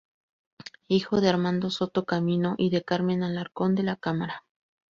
Hijo 0.87 1.21
de 1.21 1.29
Armando 1.29 1.69
Soto 1.69 2.05
Camino 2.05 2.55
y 2.57 2.71
de 2.71 2.81
Carmen 2.83 3.21
Alarcón 3.21 3.75
de 3.75 3.83
la 3.83 3.97
Cámara. 3.97 4.43